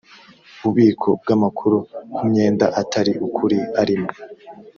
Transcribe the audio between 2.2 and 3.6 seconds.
myenda atari ukuri